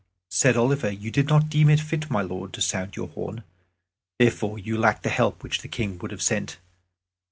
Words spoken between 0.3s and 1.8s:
Said Oliver, "You did not deem it